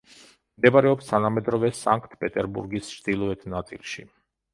[0.59, 4.07] მდებარეობს თანამედროვე სანქტ-პეტერბურგის ჩრდილოეთ ნაწილში.